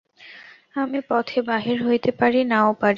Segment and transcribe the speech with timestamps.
[0.75, 2.89] আমি পথে বাহির হইতে পারি, নাও পারি।